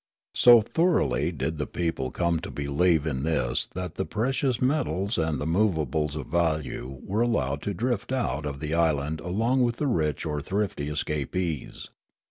So 0.33 0.61
thoroughly 0.61 1.31
did 1.31 1.59
the 1.59 1.67
people 1.67 2.09
come 2.09 2.39
to 2.39 2.49
believe 2.49 3.05
in 3.05 3.21
this 3.21 3.67
that 3.75 3.93
the 3.93 4.03
precious 4.03 4.59
metals 4.59 5.19
and 5.19 5.39
the 5.39 5.45
movables 5.45 6.15
of 6.15 6.25
value 6.25 6.97
were 7.03 7.21
allowed 7.21 7.61
to 7.61 7.73
drift 7.75 8.11
out 8.11 8.47
of 8.47 8.61
the 8.61 8.73
island 8.73 9.19
along 9.21 9.61
with 9.61 9.75
the 9.77 9.85
rich 9.85 10.25
or 10.25 10.41
thrifty 10.41 10.89
escapees. 10.89 11.91